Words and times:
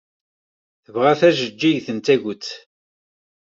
Tebɣa 0.83 1.13
tajeǧǧigt 1.19 1.87
n 1.95 1.97
tagut. 2.05 2.45